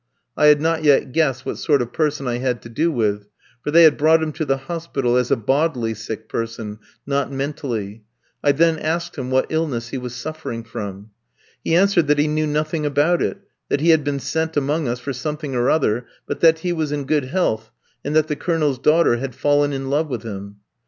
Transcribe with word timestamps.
I 0.35 0.47
had 0.47 0.59
not 0.59 0.83
yet 0.83 1.11
guessed 1.11 1.45
what 1.45 1.59
sort 1.59 1.79
of 1.79 1.93
person 1.93 2.27
I 2.27 2.39
had 2.39 2.63
to 2.63 2.69
do 2.69 2.91
with, 2.91 3.27
for 3.63 3.69
they 3.69 3.83
had 3.83 3.97
brought 3.99 4.23
him 4.23 4.31
to 4.31 4.45
the 4.45 4.57
hospital 4.57 5.15
as 5.15 5.29
a 5.29 5.35
bodily 5.35 5.93
sick 5.93 6.27
person, 6.27 6.79
not 7.05 7.31
mentally. 7.31 8.01
I 8.43 8.53
then 8.53 8.79
asked 8.79 9.15
him 9.15 9.29
what 9.29 9.45
illness 9.49 9.89
he 9.89 9.99
was 9.99 10.15
suffering 10.15 10.63
from. 10.63 11.11
He 11.63 11.75
answered 11.75 12.07
that 12.07 12.17
he 12.17 12.27
knew 12.27 12.47
nothing 12.47 12.83
about 12.83 13.21
it; 13.21 13.41
that 13.69 13.81
he 13.81 13.91
had 13.91 14.03
been 14.03 14.17
sent 14.19 14.57
among 14.57 14.87
us 14.87 14.99
for 14.99 15.13
something 15.13 15.53
or 15.53 15.69
other; 15.69 16.07
but 16.25 16.39
that 16.39 16.57
he 16.61 16.73
was 16.73 16.91
in 16.91 17.03
good 17.05 17.25
health, 17.25 17.69
and 18.03 18.15
that 18.15 18.27
the 18.27 18.35
Colonel's 18.35 18.79
daughter 18.79 19.17
had 19.17 19.35
fallen 19.35 19.71
in 19.71 19.91
love 19.91 20.07
with 20.07 20.23
him. 20.23 20.55